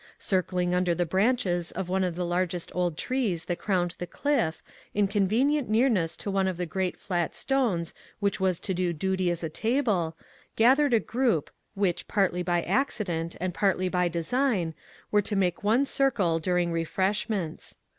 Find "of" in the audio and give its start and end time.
1.73-1.87, 2.03-2.15, 6.47-6.57